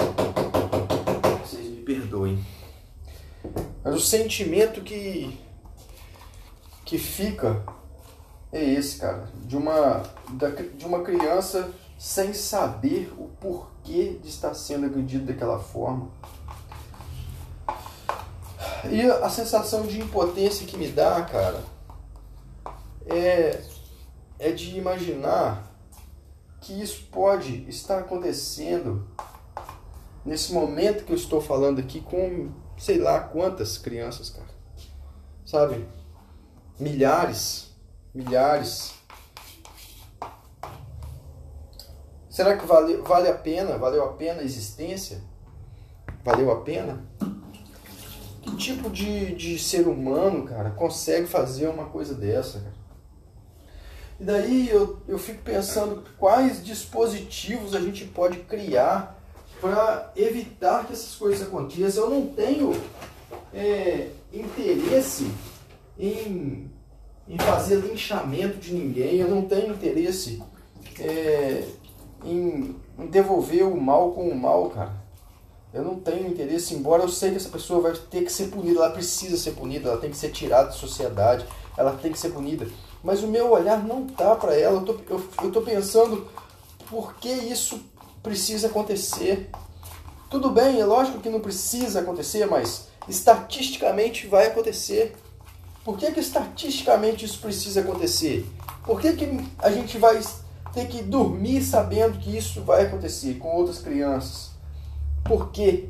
Vocês 1.43 1.67
me 1.67 1.81
perdoem. 1.81 2.45
Mas 3.83 3.95
o 3.95 4.01
sentimento 4.01 4.83
que 4.83 5.41
que 6.85 6.99
fica 6.99 7.65
é 8.53 8.63
esse, 8.63 8.99
cara, 8.99 9.31
de 9.47 9.57
uma 9.57 10.03
de 10.77 10.85
uma 10.85 11.03
criança 11.03 11.73
sem 11.99 12.33
saber 12.33 13.13
o 13.19 13.25
porquê 13.41 14.19
de 14.23 14.29
estar 14.29 14.55
sendo 14.55 14.87
agredido 14.87 15.27
daquela 15.27 15.59
forma. 15.59 16.09
E 18.89 19.03
a 19.03 19.29
sensação 19.29 19.85
de 19.87 20.01
impotência 20.01 20.65
que 20.65 20.77
me 20.77 20.89
dá, 20.89 21.21
cara, 21.23 21.63
é, 23.07 23.61
é 24.39 24.53
de 24.53 24.79
imaginar 24.79 25.69
que 26.61 26.81
isso 26.81 27.09
pode 27.11 27.69
estar 27.69 27.99
acontecendo 27.99 29.07
nesse 30.25 30.53
momento 30.53 31.05
que 31.05 31.13
eu 31.13 31.17
estou 31.17 31.41
falando 31.41 31.81
aqui 31.81 32.01
com 32.01 32.53
sei 32.77 32.99
lá 32.99 33.21
quantas 33.21 33.77
crianças, 33.77 34.31
cara. 34.31 34.49
Sabe? 35.45 35.85
Milhares, 36.79 37.73
milhares. 38.15 38.95
Será 42.39 42.57
que 42.57 42.65
vale, 42.65 42.99
vale 42.99 43.27
a 43.27 43.35
pena? 43.35 43.77
Valeu 43.77 44.05
a 44.05 44.13
pena 44.13 44.43
a 44.43 44.45
existência? 44.45 45.21
Valeu 46.23 46.53
a 46.53 46.61
pena? 46.61 47.05
Que 48.43 48.55
tipo 48.55 48.89
de, 48.89 49.35
de 49.35 49.59
ser 49.59 49.89
humano, 49.89 50.45
cara, 50.45 50.71
consegue 50.71 51.27
fazer 51.27 51.67
uma 51.67 51.87
coisa 51.87 52.15
dessa, 52.15 52.61
cara? 52.61 52.75
E 54.21 54.25
daí 54.25 54.69
eu, 54.69 55.03
eu 55.09 55.19
fico 55.19 55.43
pensando 55.43 56.05
quais 56.17 56.65
dispositivos 56.65 57.75
a 57.75 57.81
gente 57.81 58.05
pode 58.05 58.39
criar 58.39 59.21
para 59.61 60.13
evitar 60.15 60.87
que 60.87 60.93
essas 60.93 61.17
coisas 61.17 61.45
aconteçam. 61.45 62.05
Eu 62.05 62.11
não 62.11 62.27
tenho 62.29 62.71
é, 63.53 64.11
interesse 64.33 65.29
em, 65.99 66.71
em 67.27 67.39
fazer 67.39 67.81
linchamento 67.81 68.59
de 68.59 68.75
ninguém, 68.75 69.17
eu 69.17 69.29
não 69.29 69.43
tenho 69.43 69.75
interesse 69.75 70.41
é, 71.01 71.65
em, 72.25 72.77
em 72.99 73.07
devolver 73.07 73.65
o 73.67 73.81
mal 73.81 74.13
com 74.13 74.29
o 74.29 74.37
mal, 74.37 74.71
cara. 74.71 75.09
Eu 75.73 75.85
não 75.85 76.01
tenho 76.01 76.27
interesse, 76.27 76.75
embora 76.75 77.03
eu 77.03 77.09
sei 77.09 77.31
que 77.31 77.37
essa 77.37 77.51
pessoa 77.51 77.81
vai 77.81 77.93
ter 77.93 78.25
que 78.25 78.33
ser 78.33 78.49
punida, 78.49 78.81
ela 78.81 78.91
precisa 78.91 79.37
ser 79.37 79.53
punida, 79.53 79.91
ela 79.91 80.01
tem 80.01 80.11
que 80.11 80.17
ser 80.17 80.31
tirada 80.31 80.69
da 80.69 80.73
sociedade, 80.73 81.47
ela 81.77 81.93
tem 81.93 82.11
que 82.11 82.19
ser 82.19 82.31
punida. 82.31 82.67
Mas 83.03 83.23
o 83.23 83.29
meu 83.29 83.51
olhar 83.53 83.85
não 83.85 84.07
tá 84.07 84.35
para 84.35 84.55
ela, 84.55 84.81
eu 84.81 84.85
tô, 84.85 84.97
eu, 85.09 85.29
eu 85.43 85.53
tô 85.53 85.61
pensando 85.61 86.27
por 86.89 87.15
que 87.17 87.29
isso 87.29 87.81
precisa 88.23 88.69
acontecer. 88.69 89.51
Tudo 90.31 90.51
bem, 90.51 90.81
é 90.81 90.85
lógico 90.85 91.21
que 91.21 91.29
não 91.29 91.41
precisa 91.41 92.01
acontecer, 92.01 92.47
mas 92.47 92.89
estatisticamente 93.07 94.27
vai 94.27 94.47
acontecer. 94.47 95.15
Por 95.85 95.97
que, 95.97 96.11
que 96.13 96.21
estatisticamente 96.21 97.25
isso 97.25 97.41
precisa 97.41 97.81
acontecer? 97.81 98.47
Por 98.85 99.01
que, 99.01 99.13
que 99.15 99.49
a 99.59 99.71
gente 99.71 99.97
vai 99.99 100.21
ter 100.73 100.87
que 100.87 101.03
dormir 101.03 101.63
sabendo 101.63 102.19
que 102.19 102.37
isso 102.37 102.63
vai 102.63 102.85
acontecer 102.85 103.35
com 103.35 103.49
outras 103.49 103.79
crianças? 103.81 104.51
Por 105.25 105.51
quê? 105.51 105.89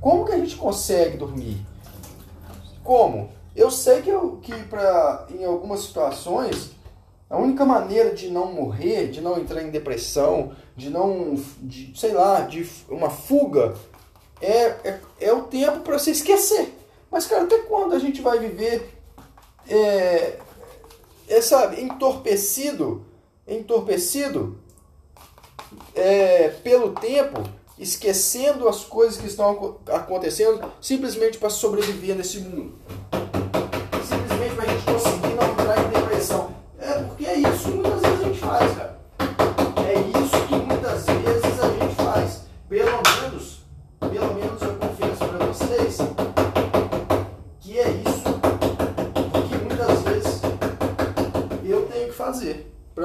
Como 0.00 0.24
que 0.24 0.32
a 0.32 0.38
gente 0.38 0.56
consegue 0.56 1.16
dormir? 1.16 1.58
Como? 2.82 3.28
Eu 3.54 3.70
sei 3.70 4.02
que, 4.02 4.10
eu, 4.10 4.38
que 4.42 4.54
pra, 4.64 5.26
em 5.30 5.44
algumas 5.44 5.80
situações 5.80 6.70
a 7.28 7.36
única 7.36 7.64
maneira 7.64 8.12
de 8.12 8.28
não 8.28 8.52
morrer, 8.52 9.08
de 9.08 9.20
não 9.20 9.38
entrar 9.38 9.62
em 9.62 9.70
depressão, 9.70 10.52
de 10.76 10.90
não, 10.90 11.40
de, 11.60 11.92
sei 11.96 12.12
lá, 12.12 12.40
de 12.40 12.68
uma 12.88 13.08
fuga, 13.08 13.76
é, 14.40 14.64
é, 14.82 15.00
é 15.20 15.32
o 15.32 15.42
tempo 15.42 15.80
para 15.80 15.98
se 15.98 16.10
esquecer. 16.10 16.76
Mas, 17.08 17.26
cara, 17.26 17.44
até 17.44 17.58
quando 17.58 17.94
a 17.94 17.98
gente 18.00 18.20
vai 18.20 18.40
viver 18.40 19.00
é, 19.68 20.38
é 21.28 21.40
sabe, 21.40 21.80
entorpecido, 21.80 23.04
entorpecido 23.46 24.58
é, 25.94 26.48
pelo 26.62 26.92
tempo, 26.92 27.42
esquecendo 27.78 28.68
as 28.68 28.84
coisas 28.84 29.18
que 29.20 29.26
estão 29.26 29.78
acontecendo, 29.86 30.70
simplesmente 30.80 31.38
para 31.38 31.50
sobreviver 31.50 32.16
nesse 32.16 32.40
mundo? 32.40 32.74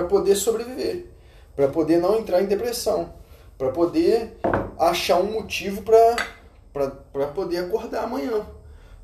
Para 0.05 0.19
poder 0.19 0.35
sobreviver, 0.35 1.07
para 1.55 1.67
poder 1.67 1.97
não 1.97 2.17
entrar 2.17 2.41
em 2.41 2.45
depressão, 2.45 3.13
para 3.57 3.71
poder 3.71 4.37
achar 4.77 5.19
um 5.19 5.31
motivo 5.31 5.81
para 5.81 7.27
poder 7.33 7.57
acordar 7.57 8.03
amanhã. 8.03 8.45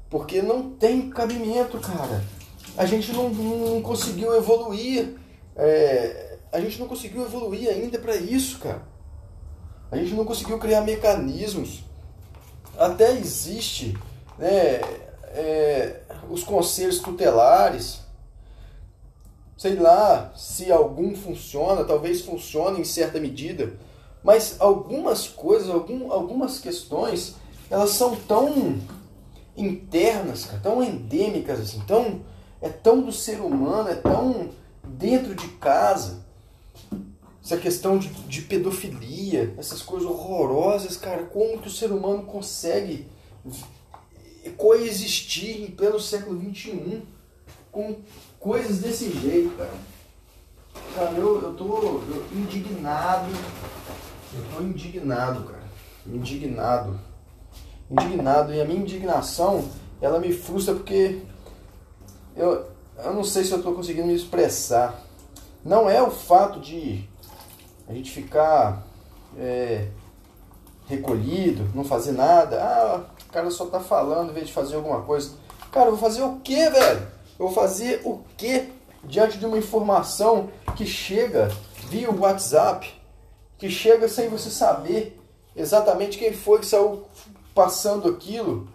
Porque 0.09 0.41
não 0.41 0.71
tem 0.71 1.09
cabimento, 1.09 1.79
cara 1.79 2.21
a 2.77 2.85
gente 2.85 3.11
não, 3.11 3.29
não 3.29 3.81
conseguiu 3.81 4.35
evoluir. 4.35 5.15
É, 5.55 6.37
a 6.51 6.59
gente 6.59 6.79
não 6.79 6.87
conseguiu 6.87 7.23
evoluir 7.23 7.69
ainda 7.69 7.99
para 7.99 8.15
isso, 8.15 8.59
cara. 8.59 8.81
A 9.91 9.97
gente 9.97 10.13
não 10.13 10.25
conseguiu 10.25 10.57
criar 10.57 10.81
mecanismos. 10.81 11.83
Até 12.77 13.11
existe 13.11 13.97
né, 14.37 14.81
é, 15.33 16.01
os 16.29 16.43
conselhos 16.43 16.99
tutelares. 16.99 17.99
Sei 19.61 19.75
lá 19.75 20.33
se 20.35 20.71
algum 20.71 21.15
funciona, 21.15 21.83
talvez 21.83 22.21
funcione 22.21 22.81
em 22.81 22.83
certa 22.83 23.19
medida, 23.19 23.77
mas 24.23 24.55
algumas 24.57 25.27
coisas, 25.27 25.69
algum, 25.69 26.11
algumas 26.11 26.57
questões, 26.57 27.35
elas 27.69 27.91
são 27.91 28.15
tão 28.15 28.79
internas, 29.55 30.49
tão 30.63 30.81
endêmicas, 30.81 31.59
assim, 31.59 31.79
tão, 31.85 32.21
é 32.59 32.69
tão 32.69 33.03
do 33.03 33.11
ser 33.11 33.39
humano, 33.39 33.89
é 33.89 33.93
tão 33.93 34.49
dentro 34.83 35.35
de 35.35 35.47
casa. 35.49 36.25
Essa 37.45 37.57
questão 37.57 37.99
de, 37.99 38.07
de 38.07 38.41
pedofilia, 38.41 39.53
essas 39.59 39.83
coisas 39.83 40.09
horrorosas, 40.09 40.97
cara, 40.97 41.25
como 41.25 41.59
que 41.59 41.67
o 41.67 41.71
ser 41.71 41.91
humano 41.91 42.23
consegue 42.23 43.05
coexistir 44.57 45.61
em 45.61 45.67
pleno 45.67 45.99
século 45.99 46.41
XXI 46.51 47.03
com 47.71 47.97
coisas 48.41 48.79
desse 48.79 49.11
jeito, 49.11 49.55
cara. 49.55 49.71
Cara, 50.95 51.11
eu, 51.11 51.41
eu 51.41 51.53
tô 51.53 51.65
eu, 51.65 52.25
indignado. 52.33 53.31
Eu 54.33 54.43
tô 54.55 54.63
indignado, 54.63 55.43
cara. 55.43 55.63
Indignado. 56.05 56.99
Indignado. 57.89 58.53
E 58.53 58.59
a 58.59 58.65
minha 58.65 58.81
indignação, 58.81 59.63
ela 60.01 60.19
me 60.19 60.33
frustra 60.33 60.73
porque 60.73 61.21
eu, 62.35 62.65
eu 62.97 63.13
não 63.13 63.23
sei 63.23 63.43
se 63.43 63.51
eu 63.51 63.61
tô 63.61 63.73
conseguindo 63.73 64.07
me 64.07 64.15
expressar. 64.15 64.99
Não 65.63 65.89
é 65.89 66.01
o 66.01 66.09
fato 66.09 66.59
de 66.59 67.07
a 67.87 67.93
gente 67.93 68.09
ficar 68.09 68.83
é, 69.37 69.87
recolhido, 70.87 71.69
não 71.75 71.83
fazer 71.83 72.13
nada. 72.13 72.61
Ah, 72.61 73.03
o 73.27 73.31
cara 73.31 73.51
só 73.51 73.65
tá 73.67 73.79
falando 73.79 74.31
em 74.31 74.33
vez 74.33 74.47
de 74.47 74.53
fazer 74.53 74.75
alguma 74.75 75.01
coisa. 75.01 75.35
Cara, 75.71 75.87
eu 75.87 75.95
vou 75.95 75.99
fazer 75.99 76.23
o 76.23 76.39
que, 76.39 76.69
velho? 76.69 77.20
Eu 77.39 77.47
vou 77.47 77.51
fazer 77.51 78.01
o 78.03 78.19
que 78.37 78.69
diante 79.03 79.37
de 79.37 79.45
uma 79.45 79.57
informação 79.57 80.49
que 80.75 80.85
chega 80.85 81.49
via 81.89 82.11
WhatsApp, 82.11 82.91
que 83.57 83.69
chega 83.69 84.07
sem 84.07 84.29
você 84.29 84.49
saber 84.49 85.19
exatamente 85.55 86.17
quem 86.17 86.33
foi 86.33 86.59
que 86.59 86.65
saiu 86.65 87.03
passando 87.53 88.09
aquilo, 88.09 88.67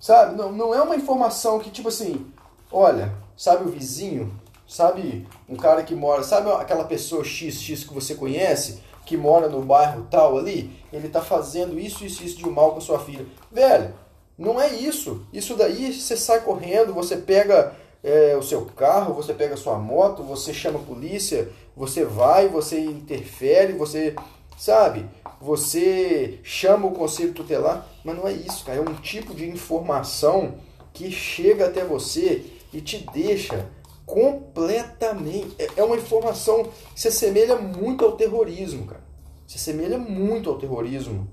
sabe? 0.00 0.36
Não, 0.36 0.50
não 0.50 0.74
é 0.74 0.82
uma 0.82 0.96
informação 0.96 1.58
que, 1.58 1.70
tipo 1.70 1.88
assim, 1.88 2.26
olha, 2.72 3.14
sabe 3.36 3.64
o 3.64 3.70
vizinho? 3.70 4.34
Sabe 4.66 5.26
um 5.48 5.56
cara 5.56 5.82
que 5.82 5.94
mora, 5.94 6.22
sabe 6.22 6.50
aquela 6.50 6.84
pessoa 6.84 7.24
XX 7.24 7.84
que 7.84 7.94
você 7.94 8.14
conhece? 8.14 8.82
que 9.08 9.16
mora 9.16 9.48
no 9.48 9.62
bairro 9.62 10.06
tal 10.10 10.36
ali, 10.36 10.70
ele 10.92 11.06
está 11.06 11.22
fazendo 11.22 11.80
isso, 11.80 12.04
isso, 12.04 12.22
isso 12.22 12.36
de 12.36 12.46
mal 12.46 12.74
com 12.74 12.80
sua 12.82 12.98
filha. 12.98 13.24
Velho, 13.50 13.94
não 14.36 14.60
é 14.60 14.74
isso. 14.74 15.26
Isso 15.32 15.56
daí 15.56 15.94
você 15.94 16.14
sai 16.14 16.42
correndo, 16.42 16.92
você 16.92 17.16
pega 17.16 17.74
é, 18.02 18.36
o 18.36 18.42
seu 18.42 18.64
carro, 18.66 19.14
você 19.14 19.34
pega 19.34 19.54
a 19.54 19.56
sua 19.56 19.78
moto, 19.78 20.22
você 20.22 20.52
chama 20.54 20.78
a 20.78 20.82
polícia, 20.82 21.50
você 21.76 22.04
vai, 22.04 22.48
você 22.48 22.80
interfere, 22.80 23.72
você, 23.72 24.14
sabe, 24.56 25.06
você 25.40 26.40
chama 26.42 26.86
o 26.86 26.92
conselho 26.92 27.32
tutelar, 27.32 27.86
mas 28.04 28.16
não 28.16 28.26
é 28.26 28.32
isso, 28.32 28.64
cara. 28.64 28.78
É 28.78 28.80
um 28.80 28.94
tipo 28.94 29.34
de 29.34 29.48
informação 29.48 30.54
que 30.92 31.10
chega 31.10 31.66
até 31.66 31.84
você 31.84 32.44
e 32.72 32.80
te 32.80 33.06
deixa 33.12 33.66
completamente. 34.04 35.54
É, 35.58 35.68
é 35.76 35.84
uma 35.84 35.96
informação 35.96 36.64
que 36.64 37.00
se 37.00 37.08
assemelha 37.08 37.56
muito 37.56 38.04
ao 38.04 38.12
terrorismo, 38.12 38.86
cara. 38.86 39.02
Se 39.46 39.56
assemelha 39.56 39.98
muito 39.98 40.50
ao 40.50 40.58
terrorismo. 40.58 41.28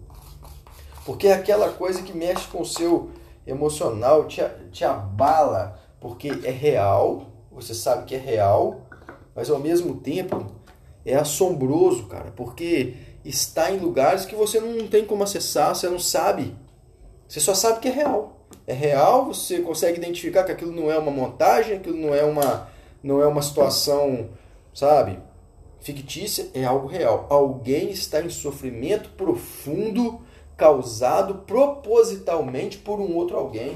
Porque 1.05 1.27
é 1.27 1.33
aquela 1.33 1.71
coisa 1.71 2.01
que 2.01 2.15
mexe 2.15 2.47
com 2.47 2.61
o 2.61 2.65
seu 2.65 3.09
emocional, 3.45 4.25
te, 4.27 4.41
te 4.71 4.83
abala, 4.83 5.79
porque 6.05 6.29
é 6.43 6.51
real, 6.51 7.25
você 7.51 7.73
sabe 7.73 8.05
que 8.05 8.13
é 8.13 8.19
real, 8.19 8.81
mas 9.33 9.49
ao 9.49 9.57
mesmo 9.57 9.95
tempo 9.95 10.45
é 11.03 11.15
assombroso, 11.15 12.05
cara, 12.05 12.31
porque 12.35 12.93
está 13.25 13.71
em 13.71 13.79
lugares 13.79 14.23
que 14.23 14.35
você 14.35 14.59
não 14.59 14.87
tem 14.87 15.03
como 15.03 15.23
acessar, 15.23 15.75
você 15.75 15.89
não 15.89 15.97
sabe. 15.97 16.53
Você 17.27 17.39
só 17.39 17.55
sabe 17.55 17.79
que 17.79 17.87
é 17.87 17.91
real 17.91 18.35
é 18.67 18.73
real, 18.73 19.25
você 19.25 19.61
consegue 19.61 19.97
identificar 19.97 20.43
que 20.43 20.51
aquilo 20.51 20.71
não 20.71 20.91
é 20.91 20.97
uma 20.99 21.09
montagem, 21.09 21.75
aquilo 21.75 21.97
não 21.97 22.13
é 22.13 22.23
uma, 22.23 22.69
não 23.01 23.19
é 23.19 23.25
uma 23.25 23.41
situação, 23.41 24.29
sabe, 24.75 25.17
fictícia, 25.79 26.49
é 26.53 26.65
algo 26.65 26.87
real. 26.87 27.25
Alguém 27.31 27.89
está 27.89 28.21
em 28.21 28.29
sofrimento 28.29 29.09
profundo 29.17 30.21
causado 30.55 31.43
propositalmente 31.47 32.77
por 32.77 32.99
um 32.99 33.15
outro 33.15 33.37
alguém. 33.37 33.75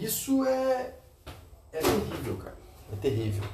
Isso 0.00 0.44
é, 0.44 0.94
é 1.72 1.80
terrível, 1.80 2.36
cara. 2.36 2.56
É 2.92 2.96
terrível. 2.96 3.44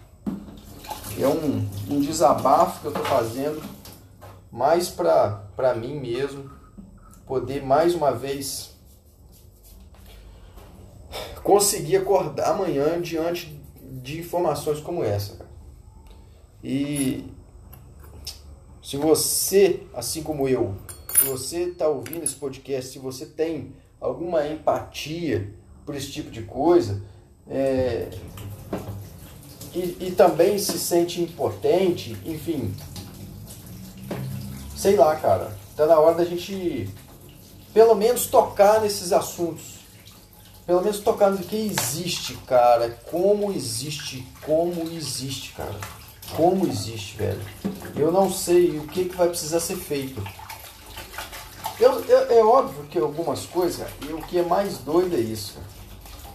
É 1.18 1.26
um, 1.26 1.68
um 1.90 2.00
desabafo 2.00 2.80
que 2.80 2.86
eu 2.86 2.90
estou 2.92 3.04
fazendo 3.06 3.62
mais 4.50 4.88
para 4.88 5.74
mim 5.76 5.98
mesmo, 5.98 6.50
poder 7.26 7.62
mais 7.62 7.94
uma 7.94 8.12
vez 8.12 8.76
conseguir 11.42 11.96
acordar 11.96 12.50
amanhã 12.50 13.00
diante 13.00 13.58
de 14.02 14.20
informações 14.20 14.80
como 14.80 15.02
essa. 15.02 15.46
E 16.62 17.24
se 18.82 18.96
você, 18.96 19.82
assim 19.94 20.22
como 20.22 20.48
eu, 20.48 20.74
se 21.18 21.24
você 21.24 21.62
está 21.64 21.88
ouvindo 21.88 22.22
esse 22.22 22.34
podcast, 22.34 22.92
se 22.92 22.98
você 22.98 23.26
tem 23.26 23.74
alguma 24.00 24.46
empatia 24.46 25.52
por 25.88 25.96
esse 25.96 26.12
tipo 26.12 26.30
de 26.30 26.42
coisa, 26.42 27.00
é, 27.48 28.10
e, 29.74 29.96
e 30.00 30.14
também 30.14 30.58
se 30.58 30.78
sente 30.78 31.22
impotente, 31.22 32.14
enfim, 32.26 32.74
sei 34.76 34.96
lá, 34.96 35.16
cara, 35.16 35.50
tá 35.74 35.86
na 35.86 35.98
hora 35.98 36.16
da 36.16 36.26
gente 36.26 36.90
pelo 37.72 37.94
menos 37.94 38.26
tocar 38.26 38.82
nesses 38.82 39.14
assuntos 39.14 39.78
pelo 40.66 40.82
menos 40.82 40.98
tocar 40.98 41.30
no 41.30 41.38
que 41.38 41.56
existe, 41.56 42.34
cara. 42.46 42.90
Como 43.10 43.50
existe, 43.50 44.28
como 44.44 44.82
existe, 44.92 45.54
cara. 45.54 45.80
Como 46.36 46.66
existe, 46.66 47.16
velho. 47.16 47.40
Eu 47.96 48.12
não 48.12 48.30
sei 48.30 48.76
o 48.78 48.86
que, 48.86 49.06
que 49.06 49.16
vai 49.16 49.28
precisar 49.30 49.60
ser 49.60 49.76
feito. 49.76 50.22
Eu, 51.80 52.04
eu, 52.04 52.30
é 52.30 52.44
óbvio 52.44 52.84
que 52.90 52.98
algumas 52.98 53.46
coisas, 53.46 53.88
e 54.06 54.12
o 54.12 54.20
que 54.20 54.36
é 54.36 54.42
mais 54.42 54.76
doido 54.76 55.16
é 55.16 55.20
isso, 55.20 55.54
cara. 55.54 55.77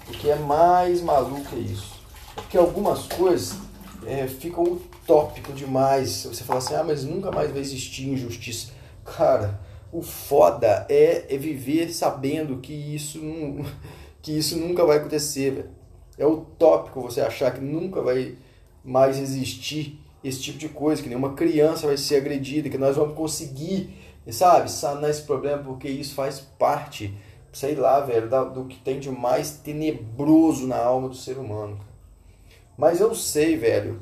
O 0.07 0.11
que 0.11 0.29
é 0.29 0.35
mais 0.35 1.01
maluco 1.01 1.55
é 1.55 1.59
isso. 1.59 2.01
Porque 2.35 2.57
algumas 2.57 3.07
coisas 3.07 3.57
é, 4.05 4.27
ficam 4.27 4.63
utópico 4.63 5.53
demais. 5.53 6.25
Você 6.25 6.43
fala 6.43 6.59
assim, 6.59 6.75
ah, 6.75 6.83
mas 6.83 7.03
nunca 7.03 7.31
mais 7.31 7.51
vai 7.51 7.61
existir 7.61 8.07
injustiça. 8.07 8.71
Cara, 9.05 9.59
o 9.91 10.01
foda 10.01 10.85
é, 10.89 11.25
é 11.33 11.37
viver 11.37 11.93
sabendo 11.93 12.57
que 12.57 12.73
isso 12.73 13.19
não 13.19 13.63
que 14.21 14.31
isso 14.31 14.57
nunca 14.57 14.85
vai 14.85 14.97
acontecer, 14.97 15.51
velho. 15.51 15.69
É 16.17 16.25
utópico 16.25 17.01
você 17.01 17.19
achar 17.19 17.51
que 17.51 17.59
nunca 17.59 18.01
vai 18.01 18.37
mais 18.83 19.19
existir 19.19 19.99
esse 20.23 20.39
tipo 20.39 20.57
de 20.57 20.69
coisa, 20.69 21.01
que 21.01 21.09
nenhuma 21.09 21.33
criança 21.33 21.87
vai 21.87 21.97
ser 21.97 22.17
agredida, 22.17 22.69
que 22.69 22.77
nós 22.77 22.95
vamos 22.95 23.15
conseguir, 23.15 23.93
sabe, 24.29 24.71
sanar 24.71 25.09
esse 25.09 25.23
problema, 25.23 25.61
porque 25.61 25.89
isso 25.89 26.15
faz 26.15 26.39
parte, 26.39 27.13
sei 27.53 27.75
lá, 27.75 27.99
velho, 27.99 28.27
do 28.51 28.65
que 28.65 28.77
tem 28.79 28.99
de 28.99 29.11
mais 29.11 29.51
tenebroso 29.51 30.67
na 30.67 30.77
alma 30.77 31.07
do 31.07 31.15
ser 31.15 31.37
humano. 31.37 31.79
Mas 32.75 32.99
eu 32.99 33.13
sei, 33.13 33.55
velho, 33.55 34.01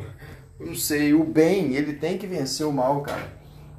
eu 0.58 0.74
sei, 0.74 1.12
o 1.12 1.22
bem, 1.22 1.74
ele 1.74 1.92
tem 1.92 2.16
que 2.16 2.26
vencer 2.26 2.66
o 2.66 2.72
mal, 2.72 3.02
cara. 3.02 3.36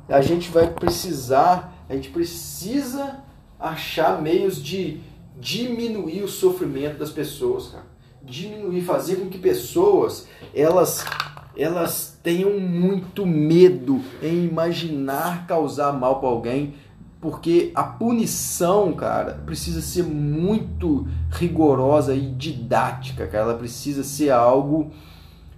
A 0.07 0.21
gente 0.21 0.49
vai 0.51 0.71
precisar, 0.71 1.83
a 1.89 1.95
gente 1.95 2.09
precisa 2.09 3.23
achar 3.59 4.21
meios 4.21 4.63
de 4.63 5.01
diminuir 5.35 6.23
o 6.23 6.27
sofrimento 6.27 6.99
das 6.99 7.11
pessoas, 7.11 7.69
cara. 7.69 7.85
Diminuir, 8.21 8.81
fazer 8.83 9.15
com 9.15 9.29
que 9.29 9.37
pessoas 9.37 10.27
elas 10.53 11.03
elas 11.57 12.19
tenham 12.21 12.59
muito 12.59 13.25
medo 13.25 13.99
em 14.21 14.45
imaginar 14.45 15.47
causar 15.47 15.91
mal 15.91 16.19
para 16.19 16.29
alguém, 16.29 16.75
porque 17.19 17.71
a 17.73 17.83
punição, 17.83 18.93
cara, 18.93 19.41
precisa 19.45 19.81
ser 19.81 20.03
muito 20.03 21.07
rigorosa 21.31 22.13
e 22.13 22.21
didática, 22.31 23.25
cara. 23.27 23.45
Ela 23.45 23.55
precisa 23.55 24.03
ser 24.03 24.29
algo, 24.29 24.91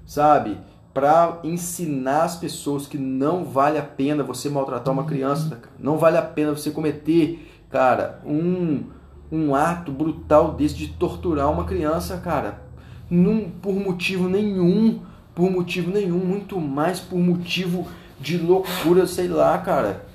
sabe, 0.06 0.58
para 0.94 1.40
ensinar 1.44 2.24
as 2.24 2.36
pessoas 2.36 2.88
que 2.88 2.98
não 2.98 3.44
vale 3.44 3.78
a 3.78 3.84
pena 3.84 4.24
você 4.24 4.50
maltratar 4.50 4.94
uma 4.94 5.06
criança, 5.06 5.56
cara. 5.56 5.74
não 5.80 5.98
vale 5.98 6.18
a 6.18 6.22
pena 6.22 6.56
você 6.56 6.72
cometer, 6.72 7.48
cara, 7.70 8.22
um 8.26 8.84
um 9.32 9.54
ato 9.54 9.92
brutal 9.92 10.54
desse 10.54 10.76
de 10.76 10.88
torturar 10.88 11.52
uma 11.52 11.64
criança, 11.64 12.18
cara, 12.18 12.62
num, 13.10 13.50
por 13.50 13.76
motivo 13.76 14.28
nenhum, 14.28 15.02
por 15.36 15.52
motivo 15.52 15.92
nenhum, 15.92 16.18
muito 16.18 16.60
mais 16.60 17.00
por 17.00 17.20
motivo 17.20 17.88
de 18.20 18.38
loucura, 18.38 19.06
sei 19.06 19.28
lá, 19.28 19.58
cara, 19.60 20.06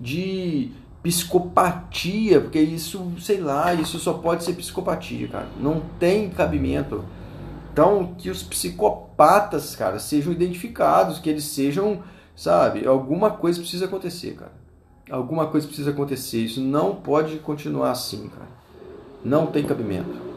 de 0.00 0.72
psicopatia, 1.02 2.40
porque 2.40 2.60
isso, 2.60 3.12
sei 3.20 3.40
lá, 3.40 3.74
isso 3.74 3.98
só 3.98 4.14
pode 4.14 4.44
ser 4.44 4.54
psicopatia, 4.54 5.28
cara. 5.28 5.48
Não 5.58 5.82
tem 5.98 6.30
cabimento. 6.30 7.04
Então, 7.72 8.14
que 8.18 8.30
os 8.30 8.42
psicopatas, 8.42 9.76
cara, 9.76 9.98
sejam 9.98 10.32
identificados, 10.32 11.18
que 11.18 11.30
eles 11.30 11.44
sejam, 11.44 12.02
sabe, 12.34 12.86
alguma 12.86 13.30
coisa 13.30 13.60
precisa 13.60 13.84
acontecer, 13.84 14.34
cara. 14.34 14.52
Alguma 15.10 15.46
coisa 15.46 15.66
precisa 15.66 15.90
acontecer. 15.90 16.38
Isso 16.38 16.60
não 16.60 16.94
pode 16.94 17.38
continuar 17.38 17.90
assim, 17.90 18.28
cara. 18.28 18.48
Não 19.24 19.46
tem 19.46 19.64
cabimento. 19.64 20.29